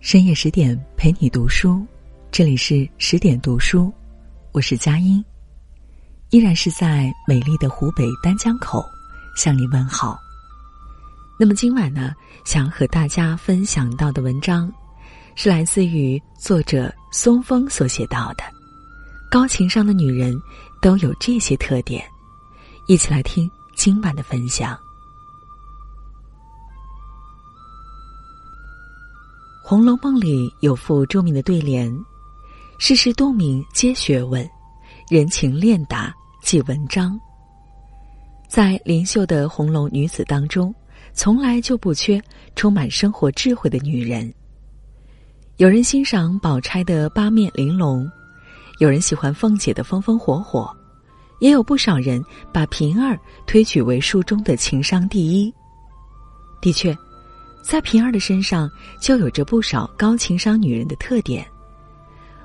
[0.00, 1.86] 深夜十点陪你读书，
[2.32, 3.92] 这里是十点读书，
[4.50, 5.22] 我是佳音，
[6.30, 8.82] 依然是在美丽的湖北丹江口
[9.36, 10.18] 向你问好。
[11.38, 12.14] 那么今晚呢，
[12.46, 14.72] 想和大家分享到的文章，
[15.34, 18.44] 是来自于作者松风所写到的。
[19.30, 20.34] 高情商的女人
[20.80, 22.02] 都有这些特点，
[22.86, 24.74] 一起来听今晚的分享。
[29.70, 31.96] 《红楼梦》里有副著名的对联
[32.80, 34.44] ：“世事洞明皆学问，
[35.08, 36.12] 人情练达
[36.42, 37.16] 即文章。”
[38.50, 40.74] 在灵秀的红楼女子当中，
[41.12, 42.20] 从来就不缺
[42.56, 44.34] 充满生活智慧的女人。
[45.58, 48.10] 有人欣赏宝钗的八面玲珑，
[48.80, 50.68] 有人喜欢凤姐的风风火火，
[51.38, 52.20] 也有不少人
[52.52, 55.54] 把平儿推举为书中的情商第一。
[56.60, 56.92] 的确。
[57.62, 61.46] 在平儿的身上就有着不少高情商女人的特点，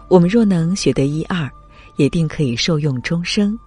[0.07, 1.49] 我们若能学得一二，
[1.95, 3.57] 也定可以受用终生。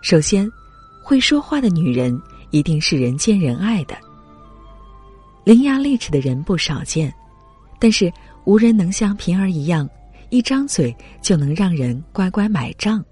[0.00, 0.50] 首先，
[1.02, 3.96] 会说话的女人一定是人见人爱的。
[5.44, 7.14] 伶牙俐齿的人不少见，
[7.78, 8.12] 但是
[8.44, 9.88] 无人能像平儿一样，
[10.30, 13.04] 一张嘴就能让人乖乖买账。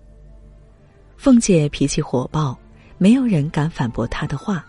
[1.16, 2.58] 凤姐脾气火爆，
[2.98, 4.64] 没有人敢反驳她的话。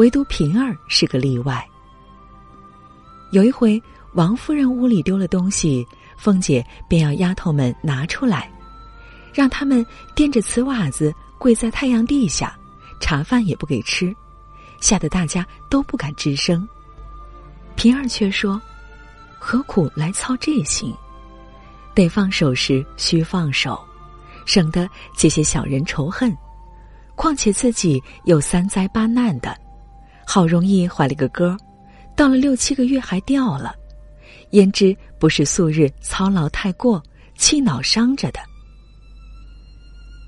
[0.00, 1.62] 唯独平儿是个例外。
[3.32, 3.80] 有一回，
[4.14, 8.50] 王夫人屋里丢了东西，凤姐便要丫头们拿出来，
[9.30, 9.84] 让他们
[10.14, 12.58] 垫着瓷瓦子跪在太阳地下，
[12.98, 14.16] 茶饭也不给吃，
[14.80, 16.66] 吓得大家都不敢吱声。
[17.76, 18.58] 平儿却说
[19.38, 20.94] ：“何苦来操这心？
[21.94, 23.78] 得放手时须放手，
[24.46, 26.34] 省得结些小人仇恨。
[27.14, 29.54] 况且自己有三灾八难的。”
[30.32, 31.56] 好容易怀了个哥，
[32.14, 33.74] 到了六七个月还掉了，
[34.50, 37.02] 焉知不是素日操劳太过，
[37.36, 38.38] 气恼伤着的？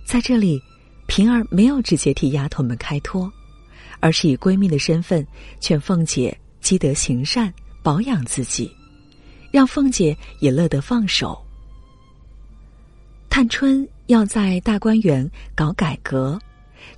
[0.05, 0.61] 在这里，
[1.07, 3.33] 平儿没有直接替丫头们开脱，
[4.01, 5.25] 而是以闺蜜的身份
[5.61, 8.69] 劝凤姐积德行善，保养自己，
[9.53, 11.41] 让凤姐也乐得放手。
[13.31, 16.37] 探春要在大观园搞改革，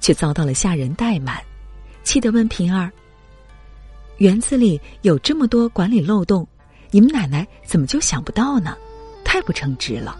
[0.00, 1.38] 却遭到了下人怠慢。
[2.04, 2.92] 气得问平儿
[4.18, 6.46] ：“园子里有这么多管理漏洞，
[6.90, 8.76] 你们奶奶怎么就想不到呢？
[9.24, 10.16] 太不称职了。”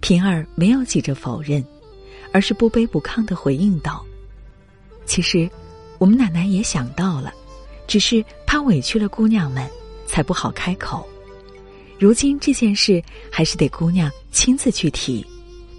[0.00, 1.64] 平儿没有急着否认，
[2.32, 4.04] 而是不卑不亢的回应道
[5.06, 5.50] ：“其实，
[5.98, 7.32] 我们奶奶也想到了，
[7.88, 9.68] 只是怕委屈了姑娘们，
[10.06, 11.04] 才不好开口。
[11.98, 13.02] 如今这件事
[13.32, 15.26] 还是得姑娘亲自去提，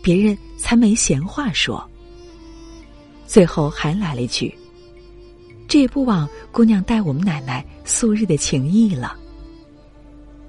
[0.02, 1.88] 别人才没闲话说。”
[3.28, 4.52] 最后还来了一句
[5.68, 9.16] ：“这也不枉姑娘待我们奶奶素日的情谊了。”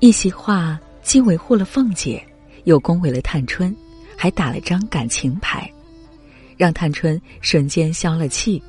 [0.01, 2.25] 一席话既维护了凤姐，
[2.65, 3.75] 又恭维了探春，
[4.17, 5.69] 还打了张感情牌，
[6.57, 8.63] 让探春瞬间消了气。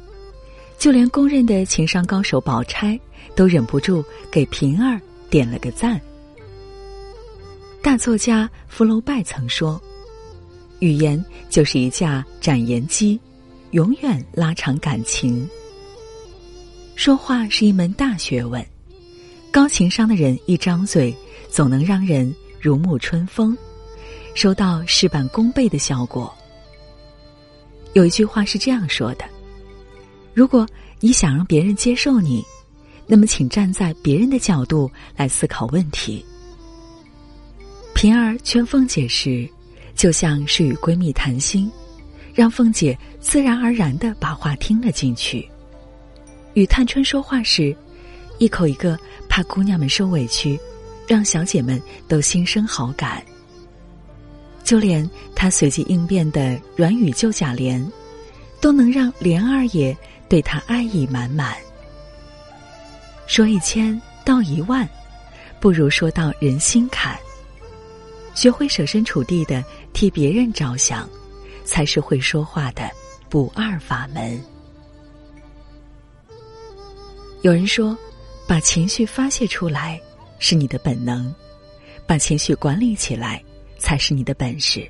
[0.80, 3.00] 就连公认的情商高手宝钗，
[3.36, 5.00] 都忍不住给平儿
[5.30, 6.02] 点了个赞。
[7.84, 9.80] 大作家福楼拜曾说
[10.80, 13.20] ：“语言就是一架展言机。”
[13.72, 15.48] 永远拉长感情。
[16.96, 18.66] 说话是一门大学问，
[19.52, 21.16] 高情商的人一张嘴，
[21.50, 23.56] 总能让人如沐春风，
[24.34, 26.34] 收到事半功倍的效果。
[27.94, 29.26] 有一句话是这样说的：
[30.34, 30.68] 如果
[31.00, 32.44] 你想让别人接受你，
[33.06, 36.26] 那么请站在别人的角度来思考问题。
[37.94, 39.48] 平儿劝凤姐时，
[39.96, 41.72] 就像是与闺蜜谈心。
[42.34, 45.48] 让凤姐自然而然的把话听了进去。
[46.54, 47.76] 与探春说话时，
[48.38, 48.98] 一口一个
[49.28, 50.60] 怕姑娘们受委屈，
[51.08, 53.24] 让小姐们都心生好感。
[54.64, 57.86] 就连她随机应变的软语救贾琏，
[58.62, 59.96] 都能让琏二爷
[60.28, 61.56] 对她爱意满满。
[63.28, 64.88] 说一千道一万，
[65.60, 67.18] 不如说到人心坎。
[68.36, 71.10] 学会设身处地的替别人着想。
[71.70, 72.90] 才是会说话的
[73.30, 74.42] 不二法门。
[77.44, 77.96] 有人说，
[78.48, 80.02] 把情绪发泄出来
[80.40, 81.32] 是你的本能，
[82.08, 83.42] 把情绪管理起来
[83.78, 84.90] 才是你的本事。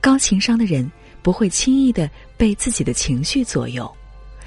[0.00, 0.90] 高情商的人
[1.22, 3.94] 不会轻易的被自己的情绪左右，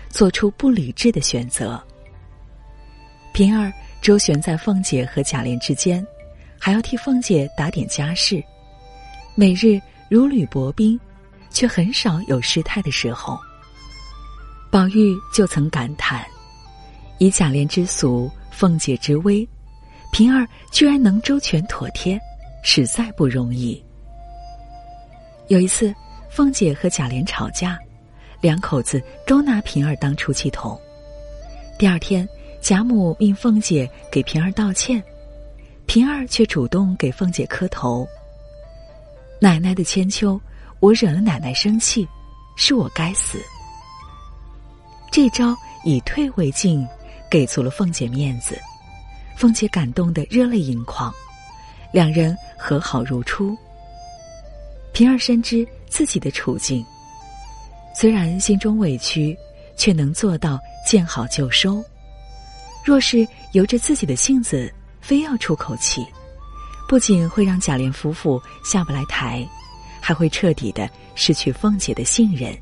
[0.09, 1.81] 做出不理智的选择。
[3.31, 6.05] 平儿周旋在凤姐和贾琏之间，
[6.59, 8.43] 还要替凤姐打点家事，
[9.35, 9.79] 每日。
[10.15, 10.97] 如履薄冰，
[11.49, 13.37] 却很少有失态的时候。
[14.71, 16.25] 宝玉就曾感叹
[17.19, 19.45] ：“以贾琏之俗，凤姐之威，
[20.13, 22.17] 平儿居然能周全妥帖，
[22.63, 23.83] 实在不容易。
[25.49, 25.93] 有一次，
[26.29, 27.77] 凤姐和贾琏吵架，
[28.39, 30.79] 两口子都拿平儿当出气筒。
[31.77, 32.25] 第二天，
[32.61, 35.03] 贾母命凤姐给平儿道歉，
[35.85, 38.07] 平儿却主动给凤姐磕头。
[39.45, 40.41] 奶奶的千秋，
[40.79, 42.07] 我惹了奶奶生气，
[42.55, 43.39] 是我该死。
[45.11, 46.83] 这招以退为进，
[47.29, 48.59] 给足了凤姐面子，
[49.37, 51.13] 凤姐感动得热泪盈眶，
[51.93, 53.55] 两人和好如初。
[54.93, 56.83] 平儿深知自己的处境，
[57.93, 59.37] 虽然心中委屈，
[59.77, 61.85] 却能做到见好就收。
[62.83, 66.03] 若是由着自己的性子，非要出口气，
[66.87, 69.47] 不仅会让贾琏夫妇下不来台，
[70.01, 72.55] 还会彻底的失去凤姐的信任。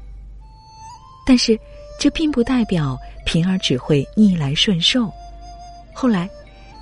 [1.25, 1.59] 但是。
[1.99, 5.09] 这并不代表平儿只会逆来顺受。
[5.93, 6.27] 后来，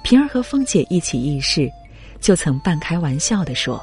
[0.04, 1.70] 平儿和凤姐一起议事，
[2.22, 3.80] 就曾半开玩笑的说：“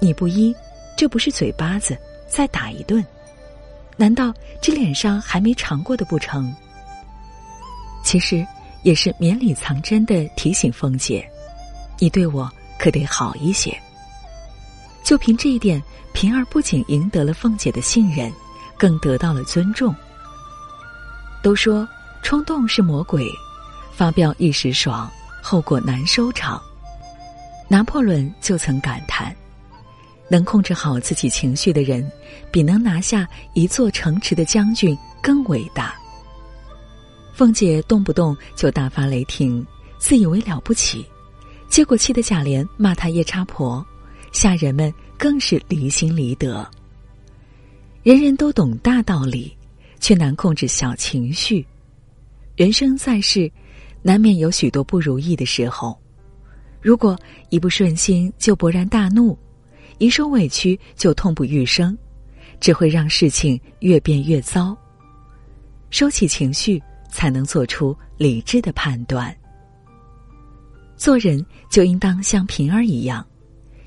[0.00, 0.54] 你不依，
[0.96, 1.98] 这不是嘴巴子，
[2.28, 3.04] 再打一顿。
[3.96, 6.54] 难道这脸上还没尝过的不成？”
[8.04, 8.46] 其实
[8.84, 11.28] 也是绵里藏针的提醒凤姐
[11.98, 13.76] ：“你对我可得好一些。”
[15.04, 15.82] 就凭这一点，
[16.12, 18.32] 平儿不仅赢得了凤姐的信任。
[18.78, 19.94] 更得到了尊重。
[21.42, 21.88] 都说
[22.22, 23.26] 冲动是魔鬼，
[23.90, 25.10] 发飙一时爽，
[25.42, 26.60] 后果难收场。
[27.68, 29.34] 拿破仑就曾感叹：
[30.28, 32.06] 能控制好自己情绪的人，
[32.50, 35.94] 比能拿下一座城池的将军更伟大。
[37.32, 39.66] 凤姐动不动就大发雷霆，
[39.98, 41.02] 自以为了不起，
[41.76, 43.86] 结果气得贾琏骂她夜叉婆，
[44.32, 46.66] 下人们更是离心离德。
[48.02, 49.54] 人人都懂大道理，
[50.00, 51.66] 却难控制小情绪。
[52.56, 53.52] 人生在世，
[54.00, 56.00] 难免有许多不如意的时候。
[56.80, 57.14] 如果
[57.50, 59.38] 一不顺心就勃然大怒，
[59.98, 61.94] 一受委屈就痛不欲生，
[62.58, 64.74] 只会让事情越变越糟。
[65.90, 69.36] 收起情绪，才能做出理智的判断。
[70.96, 73.24] 做人就应当像平儿一样，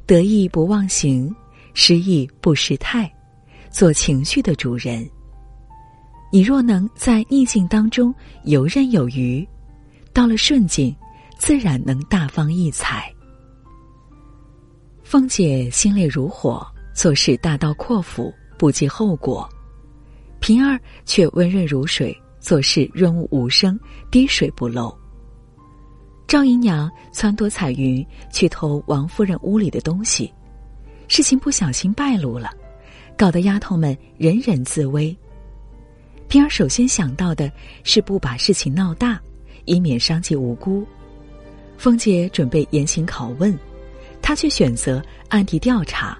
[0.05, 1.33] 得意不忘形，
[1.73, 3.11] 失意不失态。
[3.71, 5.07] 做情绪的主人。
[6.31, 8.13] 你若能在逆境当中
[8.43, 9.47] 游刃有余，
[10.13, 10.95] 到了顺境，
[11.37, 13.13] 自然能大放异彩。
[15.03, 19.47] 凤姐心烈如火，做事大刀阔斧，不计后果；
[20.39, 23.79] 平儿却温润如水，做事润物无声，
[24.11, 24.95] 滴水不漏。
[26.29, 30.31] 赵姨娘撺掇彩云去偷王夫人屋里的东西，
[31.07, 32.51] 事情不小心败露了。
[33.17, 35.17] 搞得丫头们人人自危。
[36.27, 37.51] 平儿首先想到的
[37.83, 39.19] 是不把事情闹大，
[39.65, 40.85] 以免伤及无辜。
[41.79, 43.57] 凤姐准备严刑拷问，
[44.21, 46.15] 她却选择暗地调查。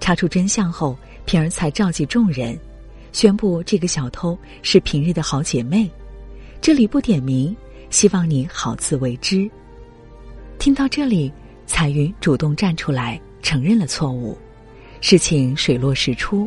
[0.00, 0.96] 查出真相后，
[1.26, 2.58] 平儿才召集众人，
[3.12, 5.90] 宣布这个小偷是平日的好姐妹。
[6.58, 7.54] 这里不点名，
[7.96, 9.50] 希望你好自为之。
[10.58, 11.32] 听到这里，
[11.64, 14.36] 彩云主动站出来承认了错误。
[15.00, 16.46] 事情水落石出，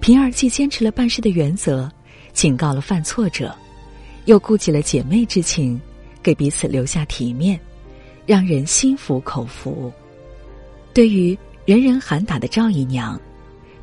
[0.00, 1.92] 平儿既坚持了办事的原则，
[2.32, 3.54] 警告了犯错者，
[4.24, 5.78] 又顾及了姐妹之情，
[6.22, 7.60] 给彼此留下体面，
[8.24, 9.92] 让人心服口服。
[10.94, 13.20] 对于人人喊打的赵姨娘，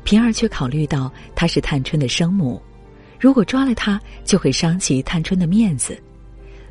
[0.02, 2.60] 平儿却考虑到她是探春的生母，
[3.16, 5.96] 如果抓了她，就会伤及探春的面子，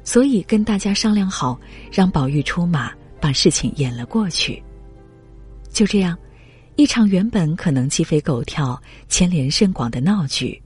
[0.07, 1.59] 所以跟大家商量好，
[1.91, 4.63] 让宝玉出马，把事情演了过去。
[5.69, 6.17] 就这样。
[6.77, 10.61] 一场原本可能鸡飞狗跳、牵连甚广的闹剧，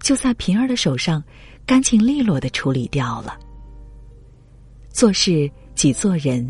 [0.00, 1.20] 就在平儿的手上
[1.66, 3.36] 干净利落的处理掉了。
[4.90, 6.48] 做事即做人，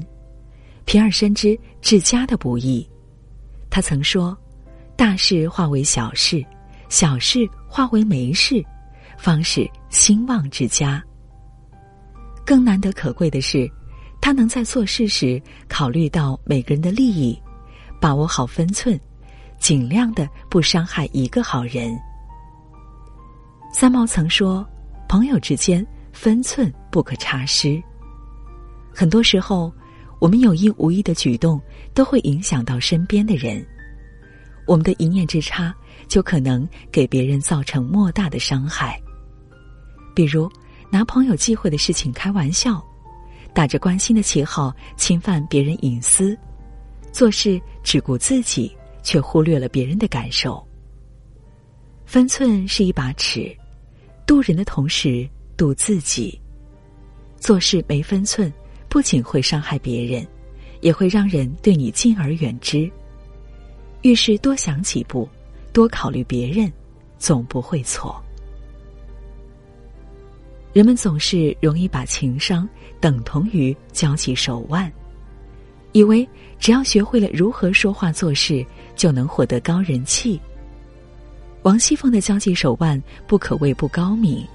[0.84, 2.86] 平儿深知治家的不易。
[3.70, 4.36] 他曾说
[4.94, 6.44] ：“大事化为小事，
[6.90, 8.62] 小事化为没事，
[9.16, 11.02] 方是兴旺之家。”
[12.46, 13.68] 更难得可贵的是，
[14.20, 17.36] 他能在做事时考虑到每个人的利益。
[17.98, 19.00] 把握好分寸，
[19.58, 21.98] 尽量的不伤害一个好人。
[23.72, 24.64] 三毛曾说
[25.08, 27.82] ：“朋友之间分寸不可差失。”
[28.94, 29.72] 很多时候，
[30.20, 31.60] 我们有意无意的举动
[31.94, 33.66] 都会影响到身边的人。
[34.66, 35.74] 我们的一念之差，
[36.06, 39.00] 就可能给别人造成莫大的伤害。
[40.14, 40.50] 比如，
[40.96, 42.82] 拿朋友忌讳的事情开玩笑，
[43.52, 46.34] 打着关心的旗号侵犯别人隐私。
[47.12, 50.66] 做事只顾自己，却忽略了别人的感受。
[52.06, 53.54] 分寸是一把尺，
[54.26, 56.40] 渡人的同时渡自己。
[57.38, 58.50] 做事没分寸，
[58.88, 60.26] 不仅会伤害别人，
[60.80, 62.90] 也会让人对你敬而远之。
[64.00, 65.28] 遇事多想几步，
[65.74, 66.72] 多考虑别人，
[67.18, 68.18] 总不会错。
[70.76, 72.68] 人们总是容易把情商
[73.00, 74.92] 等同于交际手腕，
[75.92, 76.28] 以为
[76.58, 78.62] 只要学会了如何说话做事，
[78.94, 80.38] 就能获得高人气。
[81.62, 84.46] 王熙凤的交际手腕不可谓不高明，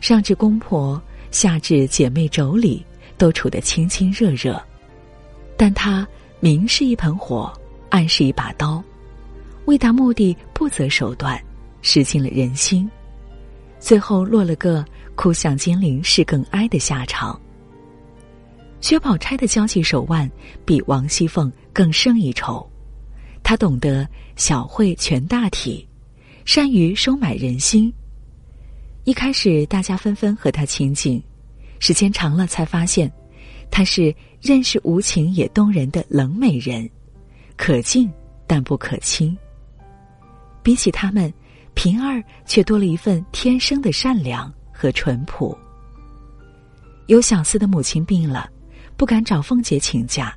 [0.00, 0.98] 上至公婆，
[1.30, 2.82] 下至姐妹妯娌，
[3.18, 4.58] 都处得亲亲热热。
[5.58, 6.08] 但她
[6.40, 7.52] 明是一盆火，
[7.90, 8.82] 暗是一把刀，
[9.66, 11.38] 为达目的不择手段，
[11.82, 12.90] 失尽了人心，
[13.78, 14.82] 最后落了个。
[15.14, 17.40] 哭向金陵事更哀的下场。
[18.80, 20.30] 薛宝钗的交际手腕
[20.64, 22.70] 比王熙凤更胜一筹，
[23.42, 24.06] 她懂得
[24.36, 25.88] 小惠全大体，
[26.44, 27.92] 善于收买人心。
[29.04, 31.22] 一开始大家纷纷和她亲近，
[31.78, 33.10] 时间长了才发现，
[33.70, 36.88] 她是认识无情也动人的冷美人，
[37.56, 38.12] 可敬
[38.46, 39.36] 但不可亲。
[40.62, 41.32] 比起他们，
[41.74, 44.52] 平儿却多了一份天生的善良。
[44.74, 45.56] 和淳朴。
[47.06, 48.50] 有小厮的母亲病了，
[48.96, 50.34] 不敢找凤姐请假，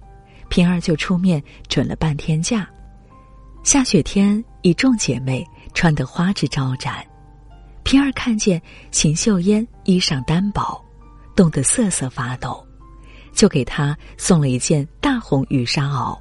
[0.49, 2.69] 平儿就出面准了半天假。
[3.63, 7.05] 下雪天，一众姐妹穿得花枝招展，
[7.83, 10.81] 平儿看见邢岫烟衣裳单薄，
[11.35, 12.65] 冻得瑟瑟发抖，
[13.33, 16.17] 就给她送了一件大红羽纱袄。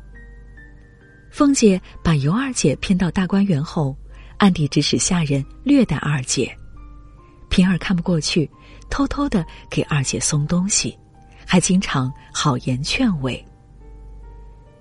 [1.31, 3.97] 凤姐把尤二姐骗到大观园后，
[4.39, 6.57] 暗地指使下人虐待二姐。
[7.49, 8.51] 平儿看不过去，
[8.91, 10.97] 偷偷的给二姐送东西，
[11.47, 13.45] 还经常好言劝慰。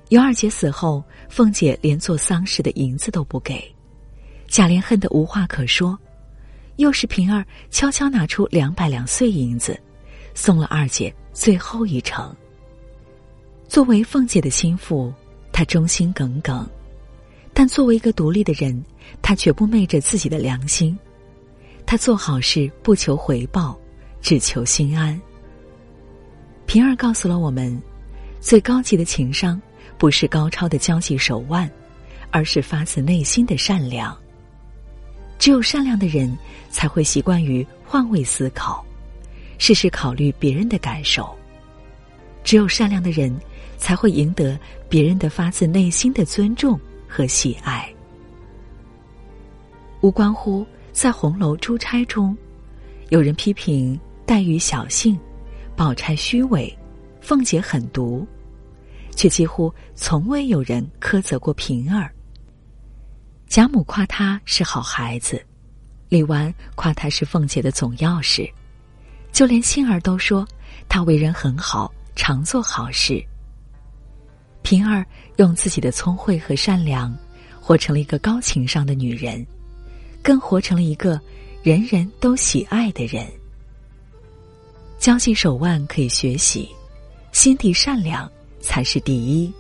[0.10, 3.74] 尤二姐死后，凤姐连做丧事的银子都不给，
[4.48, 5.98] 贾琏恨得无话可说。
[6.76, 9.80] 又是平儿悄悄拿出两百两碎银子，
[10.34, 12.36] 送了二姐最后一程。
[13.68, 15.12] 作为凤姐的心腹，
[15.52, 16.70] 她忠心耿耿，
[17.54, 18.84] 但作为一个独立的人，
[19.22, 20.98] 她绝不昧着自己的良心。
[21.86, 23.80] 他做好事不求回报，
[24.20, 25.20] 只求心安。
[26.66, 27.80] 平儿告诉了我们，
[28.42, 29.62] 最高级的情商
[29.98, 31.70] 不是高超的交际手腕，
[32.32, 34.18] 而是发自内心的善良。
[35.38, 36.36] 只有善良的人
[36.72, 38.84] 才会习惯于换位思考，
[39.60, 41.34] 事事考虑别人的感受。
[42.44, 43.36] 只有善良的人
[43.78, 44.58] 才会赢得
[44.90, 47.88] 别人的发自内心的尊重和喜爱。
[50.02, 50.66] 无关乎。
[50.96, 52.36] 在红楼珠钗中，
[53.10, 55.20] 有人批评黛玉小性，
[55.76, 56.74] 宝钗虚伪，
[57.20, 58.26] 凤姐狠毒，
[59.14, 62.10] 却几乎从未有人苛责过平儿。
[63.46, 65.46] 贾母夸她是好孩子，
[66.08, 68.50] 李纨夸她是凤姐的总钥匙，
[69.34, 70.48] 就连杏儿都说
[70.88, 73.22] 她为人很好，常做好事。
[74.62, 77.14] 平儿用自己的聪慧和善良，
[77.60, 79.46] 活成了一个高情商的女人。
[80.26, 81.22] 更活成了一个
[81.62, 83.24] 人人都喜爱的人。
[84.98, 86.68] 交际手腕可以学习，
[87.32, 88.30] 心地善良
[88.60, 89.54] 才是第一。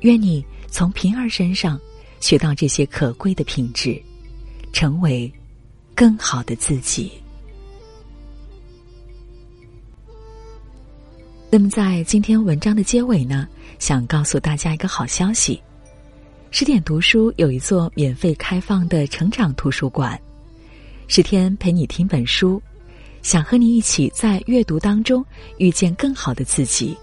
[0.00, 1.78] 愿你从平儿身上
[2.18, 4.00] 学到这些可贵的品质，
[4.72, 5.30] 成为
[5.94, 7.12] 更好的自己。
[11.50, 13.46] 那么，在今天文章的结尾呢，
[13.78, 15.62] 想告诉大家一个好消息。
[16.50, 20.18] 十点读书有一座免费开放的成长图书馆，
[21.06, 22.62] 十天陪你听本书，
[23.20, 25.24] 想和你一起在阅读当中
[25.58, 26.96] 遇见更好的自己。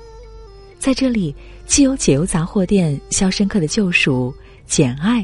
[0.80, 1.36] 在这里，
[1.68, 4.34] 既有解忧杂货店《肖申克的救赎》
[4.66, 5.22] 《简爱》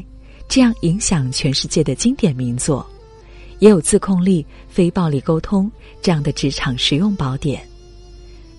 [0.48, 2.86] 这样影响全世界的经典名作，
[3.58, 7.66] 也有自控力、非暴力沟通这样的职场实用宝典。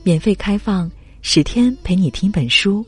[0.04, 0.92] 免费开放
[1.22, 2.86] 十天陪你听本书，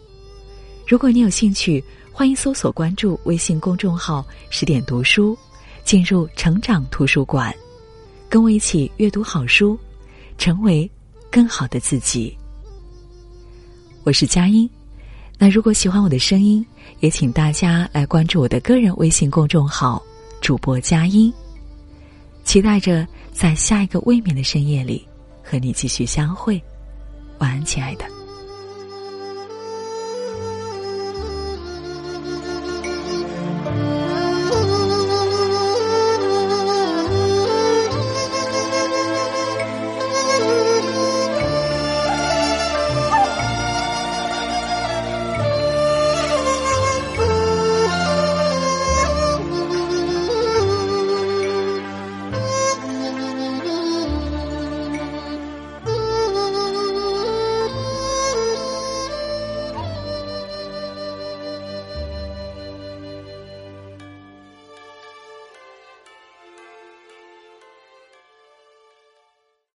[0.85, 1.81] 如果你有兴趣。
[2.15, 5.35] 欢迎搜索关注微信公众号“十点读书”，
[5.83, 7.51] 进入成长图书馆，
[8.29, 9.75] 跟我一起阅读好书，
[10.37, 10.89] 成为
[11.31, 12.37] 更好的自己。
[14.03, 14.69] 我是佳音，
[15.39, 16.63] 那如果喜欢我的声音，
[16.99, 19.99] 也请大家来关注我的个人微信公众号
[20.39, 21.33] “主播佳音”，
[22.45, 25.03] 期待着在下一个未眠的深夜里
[25.43, 26.61] 和你继续相会。
[27.39, 28.22] 晚安，亲爱的。